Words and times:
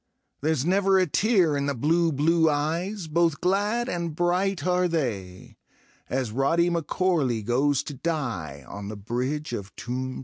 There's 0.41 0.65
never 0.65 0.97
a 0.97 1.05
tear 1.05 1.55
in 1.55 1.67
the 1.67 1.75
blue, 1.75 2.11
blue 2.11 2.45
eyesj 2.47 3.07
Both 3.11 3.39
glad 3.39 3.87
and 3.87 4.15
bright 4.15 4.65
are 4.65 4.87
they— 4.87 5.57
As 6.19 6.31
R(^y 6.31 6.71
M'Corl^ 6.71 7.45
goes 7.45 7.83
to 7.83 7.93
die 7.93 8.65
On 8.67 8.87
the 8.87 8.97
Bridge 8.97 9.53
of 9.53 9.75
'nx>me 9.75 10.09
to 10.09 10.09
day. 10.15 10.19